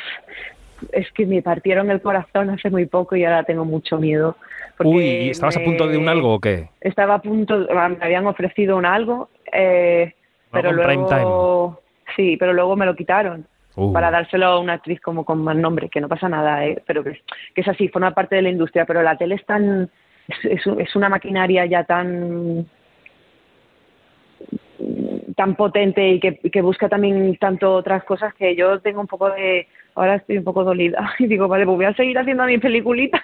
es 0.92 1.12
que 1.14 1.26
me 1.26 1.42
partieron 1.42 1.90
el 1.90 2.02
corazón 2.02 2.50
hace 2.50 2.70
muy 2.70 2.86
poco 2.86 3.16
y 3.16 3.24
ahora 3.24 3.44
tengo 3.44 3.66
mucho 3.66 3.98
miedo. 3.98 4.36
Uy, 4.80 5.30
¿estabas 5.30 5.58
a 5.58 5.64
punto 5.64 5.88
de 5.88 5.98
un 5.98 6.08
algo 6.08 6.36
o 6.36 6.40
qué? 6.40 6.70
Estaba 6.82 7.16
a 7.16 7.22
punto, 7.22 7.58
me 7.58 7.98
habían 8.06 8.28
ofrecido 8.28 8.78
un 8.78 8.86
algo, 8.86 9.30
eh, 9.52 10.14
pero 10.52 10.72
luego... 10.72 11.82
Sí, 12.16 12.38
pero 12.38 12.54
luego 12.54 12.76
me 12.76 12.86
lo 12.86 12.96
quitaron. 12.96 13.46
Uh. 13.78 13.94
para 13.94 14.10
dárselo 14.10 14.48
a 14.48 14.60
una 14.60 14.74
actriz 14.74 15.00
como 15.00 15.24
con 15.24 15.44
más 15.44 15.56
nombre, 15.56 15.88
que 15.88 16.02
no 16.02 16.08
pasa 16.08 16.28
nada, 16.28 16.66
¿eh? 16.66 16.82
pero 16.88 17.04
que, 17.04 17.22
es 17.56 17.68
así, 17.68 17.88
forma 17.90 18.10
parte 18.10 18.36
de 18.36 18.42
la 18.42 18.50
industria, 18.50 18.86
pero 18.86 19.04
la 19.04 19.16
tele 19.18 19.36
es 19.36 19.46
tan, 19.46 19.92
es, 20.28 20.66
es, 20.66 20.96
una 20.96 21.10
maquinaria 21.10 21.64
ya 21.68 21.84
tan 21.84 22.66
tan 25.36 25.56
potente 25.56 26.10
y 26.10 26.20
que, 26.20 26.38
que, 26.38 26.62
busca 26.62 26.90
también 26.90 27.38
tanto 27.40 27.72
otras 27.76 28.04
cosas 28.04 28.34
que 28.34 28.56
yo 28.56 28.80
tengo 28.80 29.00
un 29.00 29.08
poco 29.08 29.30
de 29.30 29.68
ahora 29.94 30.16
estoy 30.16 30.40
un 30.40 30.44
poco 30.44 30.64
dolida 30.64 31.14
y 31.20 31.28
digo 31.28 31.48
vale 31.48 31.66
pues 31.66 31.78
voy 31.78 31.86
a 31.86 31.94
seguir 31.94 32.18
haciendo 32.18 32.46
mis 32.46 32.60
peliculitas 32.60 33.22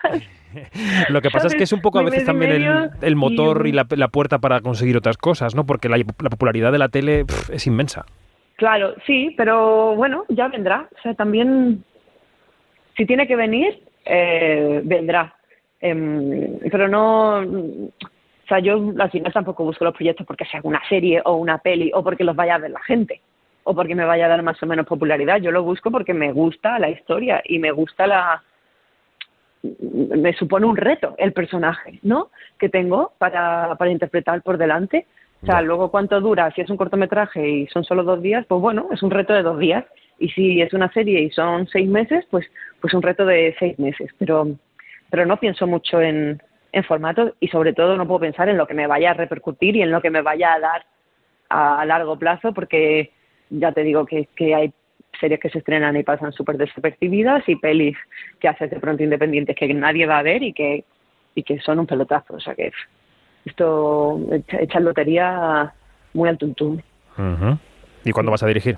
lo 1.10 1.22
que 1.22 1.31
pasa 1.31 1.48
es 1.48 1.55
que 1.55 1.63
es 1.63 1.74
un 1.74 1.81
poco 1.81 1.98
a 2.00 2.03
veces 2.03 2.25
también 2.25 2.51
el, 2.51 2.89
el, 3.01 3.15
motor 3.15 3.65
y, 3.65 3.72
la, 3.72 3.88
la, 3.89 4.07
puerta 4.07 4.38
para 4.38 4.62
conseguir 4.62 4.98
otras 4.98 5.17
cosas 5.17 5.55
no 5.55 5.65
porque 5.65 5.89
la, 5.89 5.98
la 5.98 6.29
popularidad 6.29 6.72
de 6.72 6.77
la 6.79 6.89
tele 6.89 7.25
es 7.51 7.65
inmensa 7.65 8.05
Claro, 8.55 8.95
sí, 9.05 9.33
pero 9.36 9.95
bueno, 9.95 10.25
ya 10.29 10.48
vendrá. 10.48 10.88
O 10.98 11.01
sea, 11.01 11.13
también, 11.13 11.83
si 12.95 13.05
tiene 13.05 13.27
que 13.27 13.36
venir, 13.36 13.81
eh, 14.05 14.81
vendrá. 14.83 15.36
Em, 15.79 16.60
pero 16.72 16.88
no, 16.88 17.39
o 17.39 18.48
sea, 18.48 18.60
yo 18.60 18.93
al 18.98 19.12
final 19.12 19.33
tampoco 19.33 19.65
busco 19.65 19.83
los 19.83 19.93
proyectos 19.93 20.25
porque 20.25 20.45
sea 20.45 20.62
una 20.63 20.81
serie 20.88 21.22
o 21.25 21.36
una 21.36 21.57
peli 21.57 21.91
o 21.93 22.03
porque 22.03 22.24
los 22.24 22.36
vaya 22.36 22.55
a 22.55 22.60
ver 22.60 22.72
la 22.72 22.81
gente 22.81 23.22
o 23.65 23.74
porque 23.74 23.95
me 23.95 24.05
vaya 24.05 24.25
a 24.25 24.29
dar 24.29 24.43
más 24.43 24.62
o 24.62 24.65
menos 24.65 24.86
popularidad. 24.86 25.39
Yo 25.41 25.51
lo 25.51 25.63
busco 25.63 25.91
porque 25.91 26.13
me 26.13 26.31
gusta 26.31 26.79
la 26.79 26.89
historia 26.89 27.41
y 27.45 27.60
me 27.60 27.72
gusta 27.72 28.07
la, 28.07 28.43
me 29.62 30.33
supone 30.33 30.65
un 30.65 30.77
reto 30.77 31.15
el 31.17 31.33
personaje, 31.33 32.00
¿no? 32.03 32.29
Que 32.60 32.69
tengo 32.69 33.13
para, 33.17 33.75
para 33.75 33.91
interpretar 33.91 34.41
por 34.41 34.57
delante 34.57 35.05
o 35.43 35.45
sea, 35.45 35.62
luego 35.62 35.91
cuánto 35.91 36.21
dura, 36.21 36.50
si 36.51 36.62
es 36.62 36.69
un 36.69 36.77
cortometraje 36.77 37.50
y 37.50 37.67
son 37.67 37.83
solo 37.83 38.03
dos 38.03 38.21
días, 38.21 38.45
pues 38.47 38.62
bueno, 38.62 38.88
es 38.93 39.03
un 39.03 39.12
reto 39.12 39.33
de 39.33 39.43
dos 39.43 39.59
días. 39.59 39.83
Y 40.17 40.29
si 40.29 40.62
es 40.62 40.73
una 40.73 40.89
serie 40.93 41.21
y 41.21 41.31
son 41.31 41.67
seis 41.67 41.89
meses, 41.89 42.25
pues, 42.31 42.45
pues 42.79 42.93
un 42.93 43.01
reto 43.01 43.25
de 43.25 43.53
seis 43.59 43.77
meses. 43.77 44.09
Pero, 44.17 44.55
pero 45.09 45.25
no 45.25 45.38
pienso 45.38 45.67
mucho 45.67 46.00
en, 46.00 46.41
en 46.71 46.83
formato 46.85 47.35
y 47.41 47.50
sobre 47.50 47.73
todo 47.73 47.97
no 47.97 48.07
puedo 48.07 48.21
pensar 48.21 48.47
en 48.47 48.57
lo 48.57 48.65
que 48.65 48.73
me 48.73 48.88
vaya 48.88 49.12
a 49.12 49.15
repercutir 49.15 49.75
y 49.75 49.81
en 49.81 49.91
lo 49.91 50.01
que 50.01 50.12
me 50.12 50.21
vaya 50.21 50.53
a 50.53 50.59
dar 50.59 50.85
a 51.50 51.83
largo 51.85 52.17
plazo, 52.17 52.53
porque 52.53 53.12
ya 53.50 53.73
te 53.73 53.83
digo 53.83 54.05
que, 54.05 54.29
que 54.38 54.55
hay 54.55 54.73
series 55.19 55.41
que 55.41 55.50
se 55.50 55.57
estrenan 55.57 55.97
y 55.97 56.03
pasan 56.03 56.31
súper 56.31 56.55
desapercibidas 56.55 57.43
y 57.50 57.57
pelis 57.57 57.97
que 58.39 58.47
haces 58.47 58.69
de 58.69 58.79
pronto 58.79 59.03
independientes 59.03 59.57
que 59.57 59.73
nadie 59.73 60.05
va 60.05 60.19
a 60.19 60.23
ver 60.23 60.41
y 60.41 60.53
que, 60.53 60.85
y 61.35 61.43
que 61.43 61.59
son 61.59 61.79
un 61.79 61.85
pelotazo. 61.85 62.35
O 62.35 62.39
sea 62.39 62.55
que 62.55 62.71
esto 63.45 64.19
echa 64.59 64.79
lotería 64.79 65.73
muy 66.13 66.29
al 66.29 66.38
tuntún. 66.38 66.83
¿Y 68.05 68.12
cuándo 68.12 68.31
vas 68.31 68.43
a 68.43 68.47
dirigir? 68.47 68.77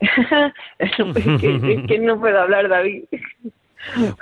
que, 1.88 1.98
no 2.00 2.18
puedo 2.18 2.40
hablar, 2.40 2.68
David. 2.68 3.04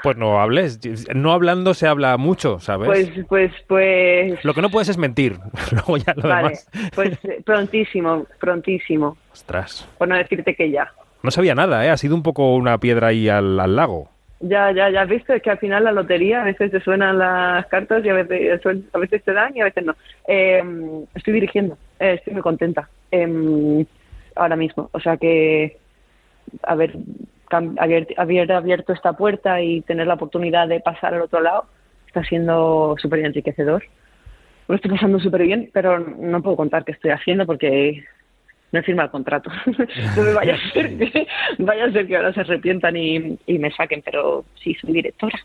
Pues 0.02 0.16
no 0.16 0.40
hables. 0.40 0.80
No 1.14 1.33
hablando 1.33 1.75
se 1.75 1.87
habla 1.87 2.16
mucho, 2.16 2.61
¿sabes? 2.61 2.87
Pues, 2.87 3.11
pues, 3.28 3.52
pues. 3.66 4.45
Lo 4.45 4.54
que 4.54 4.62
no 4.62 4.71
puedes 4.71 4.88
es 4.88 4.99
mentir. 4.99 5.38
Luego 5.73 5.97
ya 5.97 6.14
lo 6.14 6.28
vale, 6.28 6.59
Pues 6.95 7.19
eh, 7.25 7.42
prontísimo, 7.45 8.26
prontísimo. 8.38 9.16
Ostras. 9.33 9.88
Por 9.99 10.09
no 10.09 10.16
decirte 10.16 10.54
que 10.54 10.71
ya. 10.71 10.92
No 11.23 11.30
sabía 11.30 11.54
nada, 11.54 11.85
¿eh? 11.85 11.90
Ha 11.90 11.97
sido 11.99 12.14
un 12.14 12.23
poco 12.23 12.54
una 12.54 12.78
piedra 12.78 13.09
ahí 13.09 13.28
al, 13.28 13.61
al 13.61 13.76
lago. 13.76 14.11
Ya, 14.41 14.73
ya, 14.73 14.89
ya 14.89 15.03
has 15.03 15.09
visto, 15.09 15.35
es 15.35 15.43
que 15.43 15.51
al 15.51 15.59
final 15.59 15.85
la 15.85 15.93
lotería 15.93 16.41
a 16.41 16.45
veces 16.45 16.71
te 16.71 16.81
suenan 16.81 17.19
las 17.19 17.67
cartas 17.67 18.03
y 18.03 18.09
a 18.09 18.15
veces, 18.15 18.61
a 18.91 18.99
veces 18.99 19.23
te 19.23 19.35
dan 19.35 19.55
y 19.55 19.61
a 19.61 19.65
veces 19.65 19.85
no. 19.85 19.95
Eh, 20.27 20.63
estoy 21.15 21.35
dirigiendo, 21.35 21.77
eh, 21.99 22.15
estoy 22.15 22.33
muy 22.33 22.43
contenta 22.43 22.89
eh, 23.13 23.85
ahora 24.35 24.57
mismo. 24.57 24.89
O 24.93 25.01
sea 25.01 25.19
que 25.19 25.77
haber, 26.63 26.97
haber, 27.51 28.53
abierto 28.53 28.95
esta 28.95 29.13
puerta 29.13 29.61
y 29.61 29.83
tener 29.83 30.07
la 30.07 30.15
oportunidad 30.15 30.69
de 30.69 30.81
pasar 30.81 31.13
al 31.13 31.23
otro 31.23 31.43
lado 31.43 31.67
está 32.07 32.25
siendo 32.25 32.97
súper 32.99 33.21
enriquecedor. 33.21 33.85
Lo 34.69 34.75
estoy 34.75 34.91
pasando 34.91 35.21
súper 35.21 35.43
bien, 35.43 35.69
pero 35.73 35.99
no 35.99 36.43
puedo 36.43 36.57
contar 36.57 36.85
qué 36.85 36.93
estoy 36.93 37.11
haciendo 37.11 37.45
porque 37.45 38.05
no 38.73 38.79
he 38.79 38.83
firmado 38.83 39.07
el 39.07 39.12
contrato. 39.12 39.50
no 40.17 40.23
me 40.23 40.33
vaya 40.33 40.55
a 40.55 40.71
ser 40.73 40.97
que, 40.97 41.27
vaya 41.59 41.85
a 41.87 41.93
ser 41.93 42.07
que 42.07 42.17
ahora 42.17 42.33
se 42.33 42.41
arrepientan 42.41 42.97
y, 42.97 43.39
y 43.47 43.59
me 43.59 43.71
saquen, 43.73 44.03
pero 44.05 44.45
sí, 44.62 44.75
soy 44.81 44.93
directora. 44.93 45.39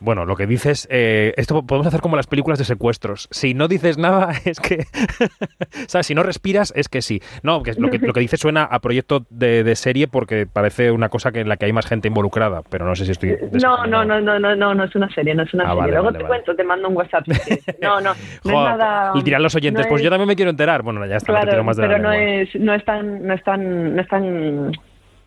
Bueno, 0.00 0.24
lo 0.24 0.36
que 0.36 0.46
dices, 0.46 0.86
eh, 0.90 1.34
esto 1.36 1.62
podemos 1.64 1.86
hacer 1.86 2.00
como 2.00 2.16
las 2.16 2.26
películas 2.26 2.58
de 2.58 2.64
secuestros. 2.64 3.28
Si 3.30 3.54
no 3.54 3.68
dices 3.68 3.98
nada, 3.98 4.32
es 4.44 4.60
que. 4.60 4.84
¿Sabes? 5.86 6.06
Si 6.06 6.14
no 6.14 6.22
respiras, 6.22 6.72
es 6.76 6.88
que 6.88 7.02
sí. 7.02 7.20
No, 7.42 7.62
que 7.62 7.74
lo, 7.74 7.90
que 7.90 7.98
lo 7.98 8.12
que 8.12 8.20
dices 8.20 8.40
suena 8.40 8.64
a 8.64 8.78
proyecto 8.80 9.26
de, 9.30 9.64
de, 9.64 9.76
serie 9.76 10.08
porque 10.08 10.46
parece 10.46 10.90
una 10.90 11.08
cosa 11.08 11.32
que 11.32 11.40
en 11.40 11.48
la 11.48 11.56
que 11.56 11.66
hay 11.66 11.72
más 11.72 11.86
gente 11.86 12.08
involucrada, 12.08 12.62
pero 12.68 12.86
no 12.86 12.94
sé 12.94 13.04
si 13.04 13.12
estoy. 13.12 13.36
No, 13.62 13.86
no, 13.86 14.04
no, 14.04 14.20
no, 14.20 14.38
no, 14.38 14.56
no, 14.56 14.74
no 14.74 14.84
es 14.84 14.94
una 14.94 15.12
serie, 15.14 15.34
no 15.34 15.42
es 15.42 15.54
una 15.54 15.70
ah, 15.70 15.74
serie. 15.74 15.92
Luego 15.92 16.12
te 16.12 16.24
cuento, 16.24 16.54
te 16.54 16.64
mando 16.64 16.88
un 16.88 16.96
WhatsApp. 16.96 17.26
No, 17.80 18.00
no, 18.00 18.12
no 18.44 18.50
es 18.50 18.78
nada. 18.78 19.12
Y 19.14 19.22
dirán 19.22 19.42
los 19.42 19.54
oyentes, 19.54 19.86
pues 19.86 20.02
yo 20.02 20.10
también 20.10 20.28
me 20.28 20.36
quiero 20.36 20.50
enterar. 20.50 20.82
Bueno, 20.82 21.04
ya 21.06 21.16
está, 21.16 21.40
claro, 21.40 21.64
más 21.64 21.76
de 21.76 21.86
Pero 21.86 21.98
no 21.98 22.12
es, 22.12 22.54
no 22.56 22.74
es 22.74 22.84
tan, 22.84 23.26
no 23.26 23.34
es 23.34 23.42
tan, 23.42 23.94
no 23.94 24.02
es 24.02 24.08
tan 24.08 24.72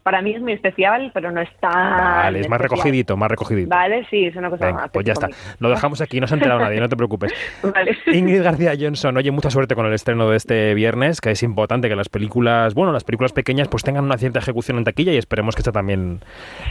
para 0.03 0.21
mí 0.21 0.33
es 0.33 0.41
muy 0.41 0.53
especial, 0.53 1.11
pero 1.13 1.31
no 1.31 1.41
está. 1.41 1.69
Vale, 1.69 2.39
es 2.39 2.49
más 2.49 2.59
recogidito, 2.59 3.17
más 3.17 3.29
recogidito. 3.29 3.69
Vale, 3.69 4.05
sí, 4.09 4.25
es 4.25 4.35
una 4.35 4.49
cosa 4.49 4.71
más. 4.71 4.89
Pues 4.91 5.05
ya 5.05 5.13
está. 5.13 5.29
Lo 5.59 5.69
dejamos 5.69 6.01
aquí, 6.01 6.19
no 6.19 6.27
se 6.27 6.33
ha 6.33 6.37
enterado 6.37 6.59
nadie, 6.59 6.79
no 6.79 6.89
te 6.89 6.95
preocupes. 6.95 7.33
Vale. 7.63 7.97
Ingrid 8.07 8.43
García 8.43 8.73
Johnson, 8.79 9.15
oye, 9.17 9.31
mucha 9.31 9.49
suerte 9.49 9.75
con 9.75 9.85
el 9.85 9.93
estreno 9.93 10.29
de 10.29 10.37
este 10.37 10.73
viernes, 10.73 11.21
que 11.21 11.31
es 11.31 11.43
importante 11.43 11.89
que 11.89 11.95
las 11.95 12.09
películas, 12.09 12.73
bueno, 12.73 12.91
las 12.91 13.03
películas 13.03 13.33
pequeñas 13.33 13.67
pues 13.67 13.83
tengan 13.83 14.05
una 14.05 14.17
cierta 14.17 14.39
ejecución 14.39 14.77
en 14.77 14.83
taquilla 14.83 15.13
y 15.13 15.17
esperemos 15.17 15.55
que 15.55 15.61
esta 15.61 15.71
también 15.71 16.19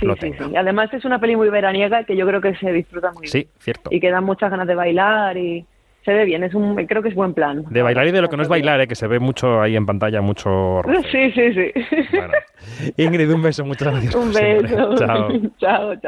lo 0.01 0.17
tenga. 0.17 0.49
Sí, 0.49 0.57
Además 0.57 0.93
es 0.93 1.05
una 1.05 1.19
peli 1.21 1.37
muy 1.37 1.49
veraniega 1.49 2.05
que 2.05 2.17
yo 2.17 2.27
creo 2.27 2.41
que 2.41 2.55
se 2.57 2.73
disfruta 2.73 3.13
muy 3.13 3.23
bien. 3.23 3.33
Sí, 3.33 3.49
cierto. 3.59 3.91
Y 3.93 4.01
que 4.01 4.11
da 4.11 4.21
muchas 4.21 4.51
ganas 4.51 4.67
de 4.67 4.75
bailar 4.75 5.37
y 5.37 5.65
se 6.05 6.13
ve 6.13 6.25
bien, 6.25 6.43
es 6.43 6.55
un, 6.55 6.77
creo 6.87 7.03
que 7.03 7.11
es 7.11 7.15
buen 7.15 7.35
plan. 7.35 7.65
De 7.71 7.83
bailar 7.83 8.07
y 8.07 8.13
de 8.13 8.23
lo 8.23 8.29
que 8.29 8.37
no 8.37 8.43
es 8.43 8.49
bailar, 8.49 8.81
¿eh? 8.81 8.87
que 8.87 8.95
se 8.95 9.07
ve 9.07 9.19
mucho 9.19 9.61
ahí 9.61 9.77
en 9.77 9.87
pantalla, 9.87 10.21
mucho... 10.21 10.83
Sí, 11.11 11.31
sí, 11.33 11.53
sí. 11.53 11.73
Ingrid, 12.97 13.31
un 13.33 13.43
beso, 13.43 13.65
muchas 13.65 13.93
gracias. 13.93 14.15
Un 14.15 14.33
beso. 14.33 14.95
Chao. 14.97 15.29
chao, 15.59 15.97
chao. 15.97 16.01